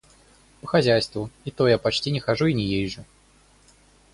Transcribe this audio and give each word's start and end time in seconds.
По 0.61 0.65
хозяйству— 0.67 1.29
и 1.45 1.51
то 1.51 1.67
я 1.67 1.77
почти 1.77 2.09
не 2.09 2.19
хожу 2.19 2.47
и 2.47 2.55
не 2.55 2.63
езжу. 2.65 3.05